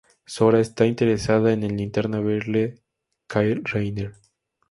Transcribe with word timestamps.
Sora 0.25 0.59
está 0.61 0.87
interesada 0.87 1.53
en 1.53 1.61
el 1.61 1.77
Linterna 1.77 2.19
Verde 2.21 2.79
Kyle 3.27 3.61
Rayner. 3.65 4.15